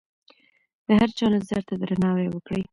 د 0.85 0.87
هر 0.99 1.09
چا 1.17 1.25
نظر 1.35 1.61
ته 1.67 1.73
درناوی 1.81 2.27
وکړئ. 2.31 2.63